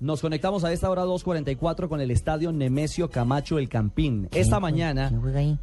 [0.00, 4.28] Nos conectamos a esta hora 2.44 con el estadio Nemesio Camacho El Campín.
[4.32, 5.10] Esta mañana,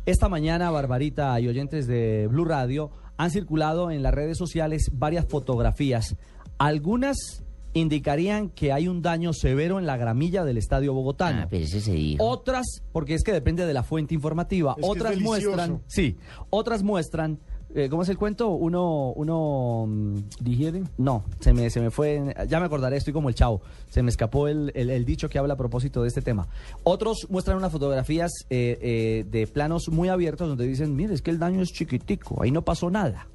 [0.05, 5.25] esta mañana, Barbarita y oyentes de Blue Radio han circulado en las redes sociales varias
[5.25, 6.17] fotografías.
[6.57, 11.43] Algunas indicarían que hay un daño severo en la gramilla del estadio bogotano.
[11.43, 12.21] Ah, pero ese se dijo.
[12.21, 16.17] Otras, porque es que depende de la fuente informativa, Es que es otras muestran, sí,
[16.49, 17.39] otras muestran,
[17.75, 18.49] eh, ¿cómo es el cuento?
[18.49, 20.89] Uno, uno, mm, ¿digieren?
[20.97, 24.09] No, se me, se me fue, ya me acordaré, estoy como el chavo, se me
[24.09, 26.47] escapó el, el- el dicho que habla a propósito de este tema.
[26.83, 31.29] Otros muestran unas fotografías eh, eh, de planos muy abiertos donde dicen, mire, es que
[31.31, 33.27] el daño es chiquitico, ahí no pasó nada.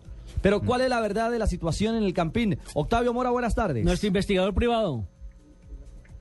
[0.43, 2.59] Pero ¿cuál es la verdad de la situación en el Campín?
[2.75, 3.85] Octavio Mora, buenas tardes.
[3.85, 5.05] Nuestro investigador privado.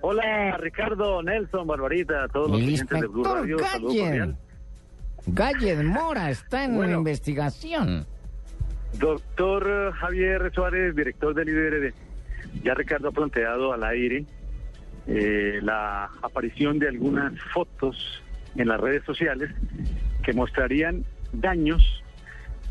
[0.02, 4.38] Hola Ricardo, Nelson, Barbarita, todos los El oyentes de Blue Radio, saludo cordial.
[5.28, 6.98] Gallen Mora está en Bueno.
[6.98, 8.06] investigación.
[8.94, 11.94] Doctor Javier Suárez, director del IDRD.
[12.64, 14.26] Ya Ricardo ha planteado al aire
[15.08, 18.24] eh, la aparición de algunas fotos
[18.56, 19.52] en las redes sociales
[20.24, 22.04] que mostrarían daños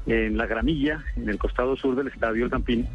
[0.07, 2.89] en la gramilla, en el costado sur del Estadio El Campín,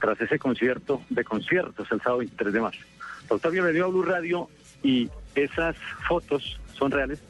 [0.00, 2.80] tras ese concierto de conciertos el sábado 23 de marzo.
[3.28, 4.48] Doctor, bienvenido a Blue Radio
[4.82, 5.76] y esas
[6.06, 7.22] fotos son reales.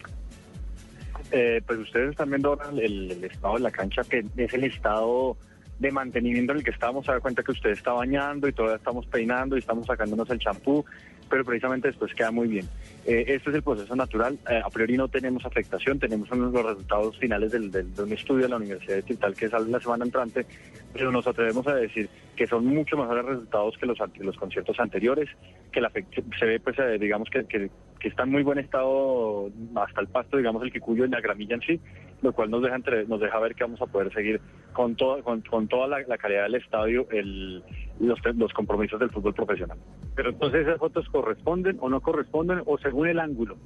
[1.30, 5.36] Eh, pues ustedes están viendo ahora el, estado de la cancha, que es el estado
[5.78, 7.04] de mantenimiento en el que estamos.
[7.06, 10.38] Se da cuenta que usted está bañando y todavía estamos peinando y estamos sacándonos el
[10.38, 10.84] champú,
[11.30, 12.66] pero precisamente después queda muy bien.
[13.06, 14.38] Eh, este es el proceso natural.
[14.50, 18.44] Eh, a priori no tenemos afectación, tenemos los resultados finales del, del- de un estudio
[18.44, 20.46] de la Universidad de Tital que sale la semana entrante,
[20.92, 25.28] pero nos atrevemos a decir que son mucho mejores resultados que los, los conciertos anteriores,
[25.70, 25.92] que la
[26.38, 30.08] se ve, pues, eh, digamos, que, que, que está en muy buen estado hasta el
[30.08, 31.80] pasto, digamos, el quicuyo y la gramilla en sí,
[32.22, 34.40] lo cual nos deja, entre- nos deja ver que vamos a poder seguir
[34.72, 37.62] con, toda con, toda la, calidad del estadio el,
[38.00, 39.78] los, los compromisos del fútbol profesional.
[40.14, 43.56] Pero entonces esas fotos corresponden o no corresponden o según el ángulo.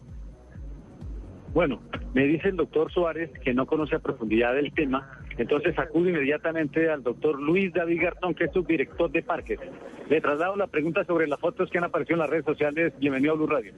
[1.55, 1.83] Bueno,
[2.15, 6.89] me dice el doctor Suárez que no conoce a profundidad el tema, entonces acudo inmediatamente
[6.89, 9.61] al doctor Luis David Gartón, que es subdirector de parques.
[10.09, 12.95] Le traslado la pregunta sobre las fotos que han aparecido en las redes sociales.
[12.99, 13.73] Bienvenido a Blue Radio.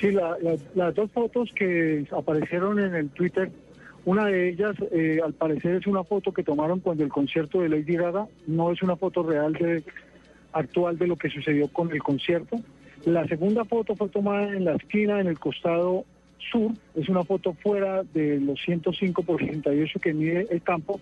[0.00, 3.50] Sí, la- la- las dos fotos que aparecieron en el Twitter,
[4.04, 7.68] una de ellas eh, al parecer es una foto que tomaron cuando el concierto de
[7.68, 9.82] Lady Gaga, no es una foto real de
[10.52, 12.56] actual de lo que sucedió con el concierto.
[13.04, 16.04] La segunda foto fue tomada en la esquina, en el costado
[16.50, 21.00] sur, es una foto fuera de los 105 por 68 que mide el campo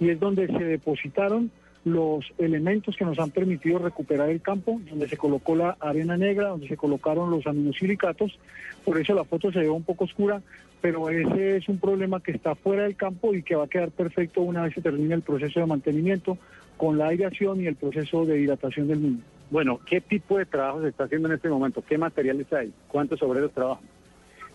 [0.00, 1.50] y es donde se depositaron
[1.86, 6.48] los elementos que nos han permitido recuperar el campo, donde se colocó la arena negra,
[6.48, 8.40] donde se colocaron los aminosilicatos,
[8.84, 10.42] por eso la foto se ve un poco oscura,
[10.80, 13.92] pero ese es un problema que está fuera del campo y que va a quedar
[13.92, 16.36] perfecto una vez se termine el proceso de mantenimiento
[16.76, 19.20] con la aireación y el proceso de hidratación del mismo.
[19.48, 21.84] Bueno, ¿qué tipo de trabajo se está haciendo en este momento?
[21.88, 22.72] ¿Qué materiales hay?
[22.88, 23.84] ¿Cuántos obreros trabajan?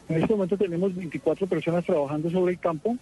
[0.10, 2.98] En este momento tenemos 24 personas trabajando sobre el campo.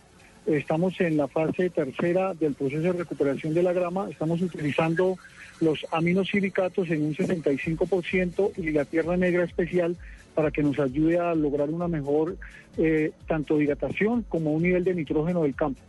[0.46, 4.10] Estamos en la fase tercera del proceso de recuperación de la grama.
[4.10, 5.18] Estamos utilizando
[5.62, 9.98] los aminosilicatos en un 65% y la tierra negra especial
[10.34, 12.38] para que nos ayude a lograr una mejor
[12.78, 15.82] eh, tanto hidratación como un nivel de nitrógeno del campo.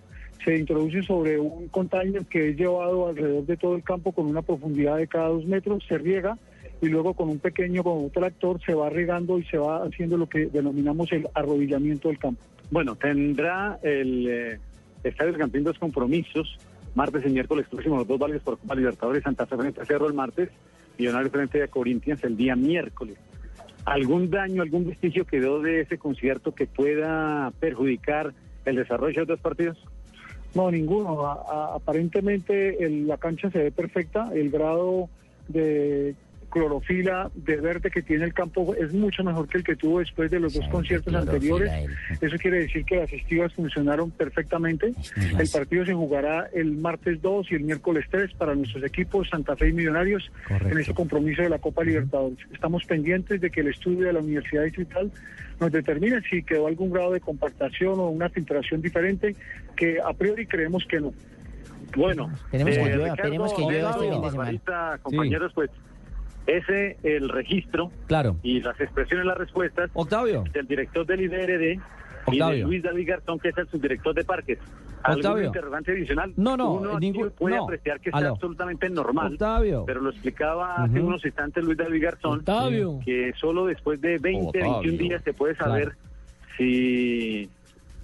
[0.45, 4.43] Se introduce sobre un container que es llevado alrededor de todo el campo con una
[4.43, 6.37] profundidad de cada dos metros, se riega
[6.83, 10.17] y luego con un pequeño con un tractor se va regando y se va haciendo
[10.17, 12.43] lo que denominamos el arrodillamiento del campo.
[12.71, 14.59] Bueno, tendrá el eh,
[15.03, 16.57] Estadio del Campín dos compromisos,
[16.95, 20.07] martes y miércoles próximos, los dos válidos por Copa Libertadores, Santa Fe frente a Cerro
[20.07, 20.51] el martes,
[20.99, 23.17] Millonarios frente a Corinthians el día miércoles.
[23.87, 28.35] ¿Algún daño, algún vestigio quedó de ese concierto que pueda perjudicar
[28.67, 29.79] el desarrollo de los dos partidos?
[30.55, 31.27] No, ninguno.
[31.27, 34.31] Aparentemente el- la cancha se ve perfecta.
[34.35, 35.09] El grado
[35.49, 36.15] de
[36.51, 40.31] clorofila de verde que tiene el campo es mucho mejor que el que tuvo después
[40.31, 41.89] de los dos conciertos anteriores.
[42.21, 44.93] Eso quiere decir que las estivas funcionaron perfectamente.
[45.39, 49.57] El partido se jugará el martes 2 y el miércoles 3 para nuestros equipos Santa
[49.57, 52.39] Fe y Millonarios en ese compromiso de la Copa Libertadores.
[52.53, 55.11] Estamos pendientes de que el estudio de la Universidad Distrital
[55.61, 59.37] nos determine si quedó algún grado de compactación o una filtración diferente,
[59.77, 61.13] que a priori creemos que no.
[61.97, 64.37] Bueno, Esperemos que llueva, Ricardo, esperemos que llueva este Delgado, fin de semana.
[64.37, 65.71] Barbarita, compañeros, pues
[66.47, 68.37] Ese, el registro Claro.
[68.43, 70.45] y las expresiones, las respuestas Octavio.
[70.53, 71.81] del director del IDRD y de
[72.27, 72.67] Octavio.
[72.67, 74.59] Luis David Garzón, que es el subdirector de parques.
[75.03, 75.47] ¿Algún Octavio.
[75.47, 76.33] interrogante adicional?
[76.37, 77.65] No, no, Uno ningún- puede no.
[77.65, 78.31] apreciar que está Aló.
[78.31, 79.33] absolutamente normal.
[79.33, 79.85] Octavio.
[79.87, 81.09] Pero lo explicaba hace Ujú.
[81.09, 82.39] unos instantes Luis David Garzón.
[82.41, 83.01] Octavio.
[83.05, 84.73] Que solo después de 20, Octavio.
[84.81, 85.99] 21 días se puede saber Claro.
[86.59, 87.49] si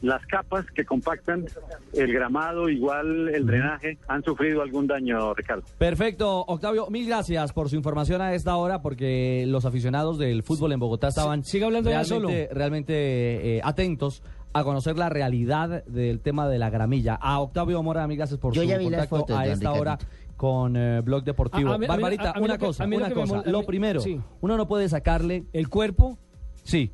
[0.02, 1.46] las capas que compactan
[1.94, 5.62] el gramado, igual el drenaje, han sufrido algún daño, Ricardo.
[5.78, 10.72] Perfecto, Octavio, mil gracias por su información a esta hora, porque los aficionados del fútbol
[10.72, 14.22] en Bogotá estaban sigue hablando ya realmente, realmente eh, atentos
[14.52, 17.14] a conocer la realidad del tema de la gramilla.
[17.14, 19.72] A Octavio Mora, mil gracias por Yo su ya vi las contacto fotos, a esta
[19.72, 19.99] hora
[20.37, 21.70] con eh, Blog Deportivo.
[21.72, 23.42] A- a mí- a mí- Barbarita, a una cosa, lo una cosa.
[23.46, 24.20] Lo primero, sí.
[24.40, 26.19] uno no puede sacarle, El cuerpo
[26.62, 26.90] sí,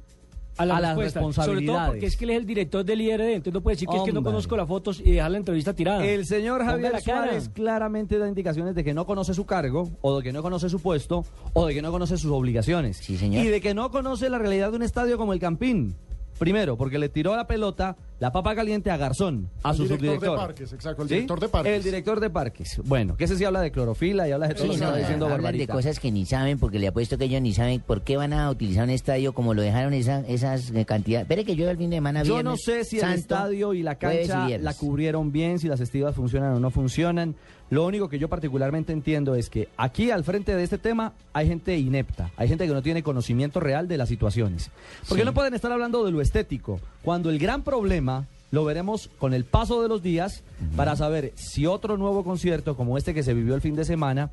[0.62, 1.20] a la a las respuesta.
[1.20, 1.90] Sobre todo responsabilidades.
[1.90, 4.02] porque es que él es el director del IRD, entonces no puede decir que es
[4.02, 6.04] que no conozco las fotos y dejar la entrevista tirada.
[6.04, 7.00] El señor Javier.
[7.00, 10.68] Suárez claramente da indicaciones de que no conoce su cargo, o de que no conoce
[10.68, 12.98] su puesto, o de que no conoce sus obligaciones.
[12.98, 13.44] Sí, señor.
[13.44, 15.96] Y de que no conoce la realidad de un estadio como el Campín.
[16.38, 20.00] Primero, porque le tiró la pelota, la papa caliente a Garzón, a Al su director
[20.08, 20.38] de subdirector.
[20.38, 21.14] parques, exacto, el ¿Sí?
[21.16, 21.72] director de parques.
[21.76, 22.80] El director de parques.
[22.84, 24.86] Bueno, que ese sí habla de clorofila y habla de todo Sí, lo que no,
[24.86, 28.02] está diciendo de cosas que ni saben, porque le apuesto que ellos ni saben por
[28.02, 31.24] qué van a utilizar un estadio como lo dejaron esa, esas eh, cantidades.
[31.24, 33.74] Espere que yo el fin de semana Yo viernes no sé si el santo, estadio
[33.74, 34.62] y la y cancha viernes.
[34.64, 37.34] la cubrieron bien, si las estivas funcionan o no funcionan.
[37.70, 41.48] Lo único que yo particularmente entiendo es que aquí al frente de este tema hay
[41.48, 44.70] gente inepta, hay gente que no tiene conocimiento real de las situaciones.
[45.08, 45.24] Porque Sí.
[45.26, 48.11] no pueden estar hablando de lo estético, cuando el gran problema
[48.50, 50.42] lo veremos con el paso de los días
[50.76, 54.30] para saber si otro nuevo concierto como este que se vivió el fin de semana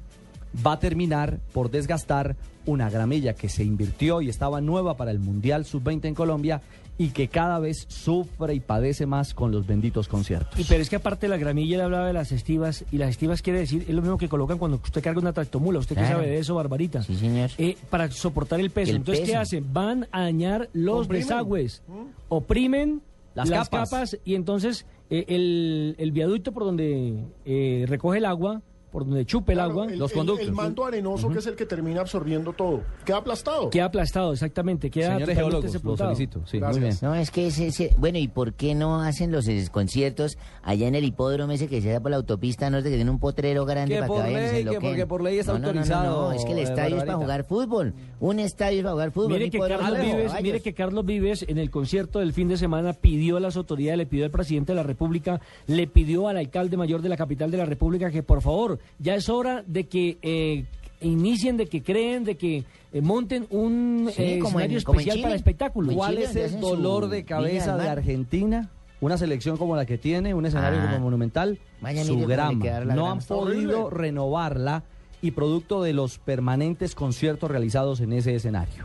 [0.65, 2.35] va a terminar por desgastar
[2.65, 6.61] una gramilla que se invirtió y estaba nueva para el Mundial Sub-20 en Colombia
[6.97, 10.59] y que cada vez sufre y padece más con los benditos conciertos.
[10.59, 13.11] Y pero es que aparte de la gramilla él hablaba de las estivas y las
[13.11, 15.79] estivas quiere decir es lo mismo que colocan cuando usted carga una tractomula.
[15.79, 16.17] ¿Usted qué Claro.
[16.17, 17.01] sabe de eso, Barbarita?
[17.03, 17.51] Sí, señor.
[17.57, 18.89] Eh, para soportar el peso.
[18.91, 19.71] El Entonces, ¿qué hacen?
[19.71, 21.81] Van a dañar los desagües,
[22.27, 23.01] oprimen
[23.35, 23.89] Las las, capas.
[23.89, 24.17] capas.
[24.25, 28.61] y entonces eh, el, el viaducto por donde eh, recoge el agua,
[28.91, 30.47] por donde chupe el Claro, agua, el, los el- conductos.
[30.47, 32.81] El manto arenoso, que es el que termina absorbiendo todo.
[33.05, 33.69] Queda aplastado.
[33.69, 34.89] queda aplastado, exactamente.
[34.89, 36.41] Queda Señores lo solicito.
[36.45, 36.95] Sí, muy bien.
[37.01, 40.95] No, es que ese, ese- bueno, ¿y por qué no hacen los conciertos allá en
[40.95, 43.95] el hipódromo ese que se da por la autopista norte, que tiene un potrero grande
[43.95, 45.73] Que para por que vayan y se que porque por ley está no, no, no,
[45.73, 47.93] no, autorizado, No, es que el eh, estadio es para jugar fútbol.
[48.19, 49.33] Un estadio es para jugar fútbol.
[49.33, 52.93] Mire que, Carlos Vives, mire que Carlos Vives en el concierto del fin de semana
[52.93, 56.77] pidió a las autoridades, le pidió al presidente de la República, le pidió al alcalde
[56.77, 60.17] mayor de la capital de la República que por favor, ya es hora de que
[60.21, 60.65] eh,
[61.01, 64.99] inicien, de que creen, de que eh, monten un Sí, eh, como en- escenario como
[64.99, 65.23] en especial Chile.
[65.23, 65.95] para espectáculos.
[65.95, 67.87] ¿Cuál Chile, es el dolor de cabeza de.
[67.89, 68.69] Argentina?
[69.01, 70.89] Una selección como la que tiene, un escenario Ah.
[70.91, 71.57] como Monumental,
[72.05, 72.51] su grama.
[72.53, 73.11] No grama.
[73.11, 73.97] han podido horrible.
[74.03, 74.83] renovarla
[75.21, 78.83] y producto de los permanentes conciertos realizados en ese escenario.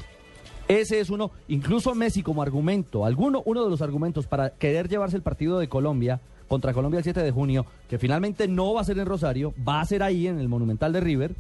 [0.69, 5.17] Ese es uno, incluso Messi como argumento, alguno, uno de los argumentos para querer llevarse
[5.17, 6.21] el partido de Colombia
[6.55, 9.81] contra Colombia el 7 de junio, que finalmente no va a ser en Rosario, va
[9.81, 11.35] a ser ahí en el Monumental de River,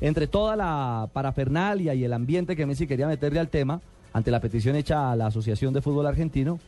[0.00, 3.82] entre toda la parafernalia y el ambiente que Messi quería meterle al tema,
[4.14, 6.58] ante la petición hecha a la Asociación de Fútbol Argentino,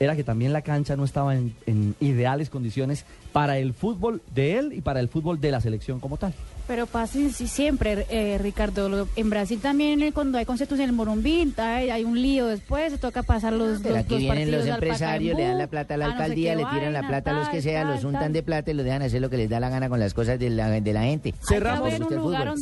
[0.00, 4.58] era que también la cancha no estaba en, en ideales condiciones para el fútbol de
[4.58, 6.32] él y para el fútbol de la selección como tal.
[6.66, 8.88] Pero pasa sí, siempre, eh, Ricardo.
[8.88, 12.46] Lo- En Brasil también, eh, cuando hay conciertos en el Morumbí, hay, hay un lío
[12.46, 15.68] después, se toca pasar los, Pero los, aquí los vienen los empresarios, le dan la
[15.68, 17.62] plata a la a no sé alcaldía, le tiran la plata a los que tal,
[17.62, 18.32] sea, los untan tal.
[18.32, 20.38] de plata y los dejan hacer lo que les da la gana con las cosas
[20.40, 21.34] de la, de la gente.
[21.46, 21.92] Cerramos,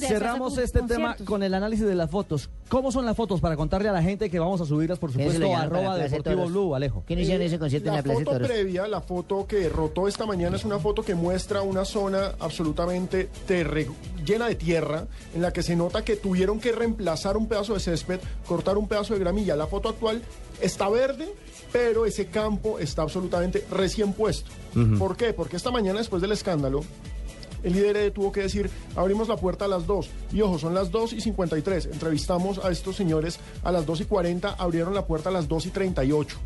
[0.01, 2.51] cerramos este tema con el análisis de las fotos.
[2.69, 5.57] ¿Cómo son las fotos para contarle a la gente que vamos a subirlas, por supuesto,
[5.57, 6.47] arroba Deportivo.
[6.47, 7.05] Blue, Alejo?
[7.07, 8.49] ¿Qué ese concierto en La la Plaza de foto Toros?
[8.49, 13.29] previa, la foto que rotó esta mañana, es una foto que muestra una zona absolutamente
[13.47, 13.89] terre-
[14.25, 17.81] llena de tierra, en la que se nota que tuvieron que reemplazar un pedazo de
[17.81, 19.55] césped, cortar un pedazo de gramilla.
[19.57, 20.23] La foto actual
[20.63, 21.29] está verde,
[21.73, 24.51] pero ese campo está absolutamente recién puesto.
[24.99, 25.33] ¿Por qué?
[25.33, 26.81] Porque esta mañana, después del escándalo,
[27.63, 30.09] el líder tuvo que decir, abrimos la puerta a las 2.
[30.33, 31.87] Y ojo, son las 2 y 53.
[31.87, 35.67] Entrevistamos a estos señores a las 2 y 40, abrieron la puerta a las 2
[35.67, 36.37] y 38.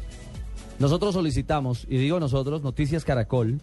[0.78, 3.60] Nosotros solicitamos, y digo nosotros, Noticias Caracol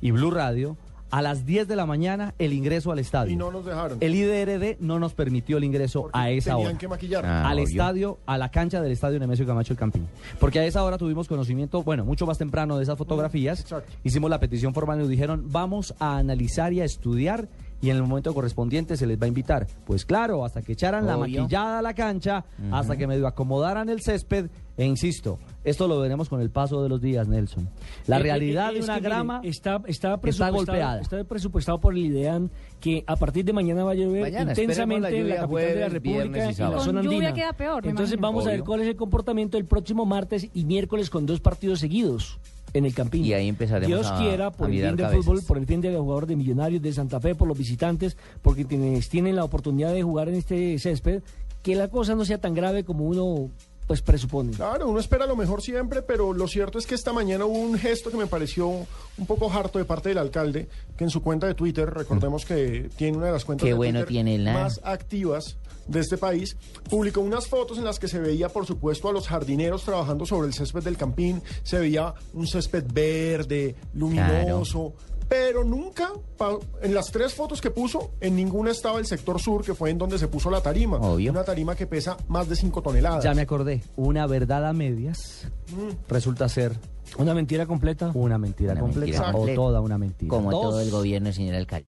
[0.00, 0.76] y Blue Radio,
[1.10, 3.32] a las 10 de la mañana el ingreso al estadio.
[3.32, 3.98] Y no nos dejaron.
[4.00, 6.78] El IDRD no nos permitió el ingreso porque a esa tenían hora.
[6.78, 7.24] que maquillar.
[7.24, 7.68] Ah, al obvio.
[7.68, 10.08] estadio, a la cancha del estadio Nemesio Camacho el Campín.
[10.40, 13.60] Porque a esa hora tuvimos conocimiento, bueno, mucho más temprano de esas fotografías.
[13.60, 13.92] Exacto.
[14.02, 17.48] Hicimos la petición formal y nos dijeron, vamos a analizar y a estudiar
[17.82, 19.66] y en el momento correspondiente se les va a invitar.
[19.84, 24.00] Pues claro, hasta que echaran la maquillada a la cancha, hasta que medio acomodaran el
[24.00, 27.68] césped, e insisto, esto lo veremos con el paso de los días, Nelson.
[28.06, 31.00] La Eh, realidad eh, de es una que, mire, grama está, está, está presupuestado- golpeada.
[31.00, 35.10] Está presupuestado por el IDEAN que a partir de mañana va a llover Mañana, intensamente
[35.10, 37.32] la en la capital de la República y y la zona Con lluvia andina.
[37.32, 38.28] queda peor, Entonces imagino.
[38.28, 41.80] vamos a ver cuál es el comportamiento el próximo martes y miércoles con dos partidos
[41.80, 42.38] seguidos
[42.78, 43.24] en el Campín.
[43.24, 45.80] Y ahí empezaremos Dios a- quiera, a por el bien del fútbol, por el bien
[45.80, 49.44] de los jugadores de Millonarios, de Santa Fe, por los visitantes, porque quienes tienen la
[49.44, 51.22] oportunidad de jugar en este césped,
[51.62, 53.50] que la cosa no sea tan grave como uno
[53.86, 54.52] pues presupone.
[54.52, 57.78] Claro, uno espera lo mejor siempre, pero lo cierto es que esta mañana hubo un
[57.78, 61.46] gesto que me pareció un poco harto de parte del alcalde, que en su cuenta
[61.46, 64.52] de Twitter, recordemos que tiene una de las cuentas Qué de bueno Twitter tiene la-
[64.54, 66.56] más activas de este país,
[66.90, 70.48] publicó unas fotos en las que se veía, por supuesto, a los jardineros trabajando sobre
[70.48, 74.94] el césped del Campín, se veía un césped verde, luminoso,
[75.28, 79.64] pero nunca, pa- en las tres fotos que puso, en ninguna estaba el sector sur,
[79.64, 82.82] que fue en donde se puso la tarima, una tarima que pesa más de 5
[82.82, 83.24] toneladas.
[83.24, 85.90] Ya me acordé, una verdad a medias Mm.
[86.08, 86.72] resulta ser
[87.18, 88.10] una mentira completa.
[88.14, 90.30] Una mentira Una completa mentira o toda una mentira.
[90.30, 90.60] Como Dos.
[90.62, 91.84] todo el gobierno, señor alcalde.